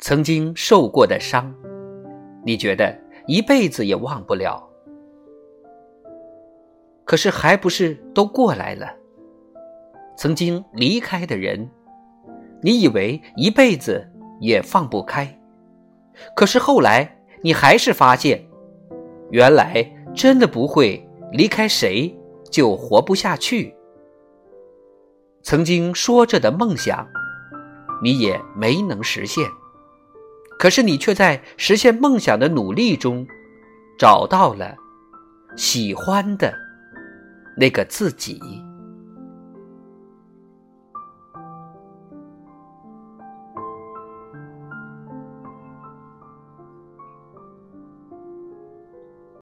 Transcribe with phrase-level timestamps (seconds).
[0.00, 1.54] 曾经受过的伤，
[2.42, 4.66] 你觉得一辈子也忘不了。
[7.04, 8.86] 可是还不是都过来了？
[10.16, 11.68] 曾经离开的人，
[12.62, 14.10] 你以为一辈子
[14.40, 15.38] 也放不开，
[16.34, 18.42] 可是后来你还是发现，
[19.30, 22.18] 原来真的不会离开谁
[22.50, 23.74] 就活不下去。
[25.42, 27.06] 曾经说着的梦想，
[28.02, 29.44] 你也没能实现。
[30.60, 33.26] 可是你却在实现梦想的努力中，
[33.98, 34.76] 找到了
[35.56, 36.54] 喜欢的
[37.56, 38.38] 那个自己。